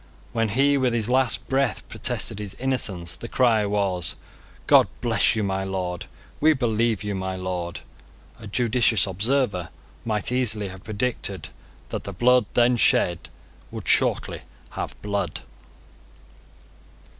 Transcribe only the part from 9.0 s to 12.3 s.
observer might easily have predicted that the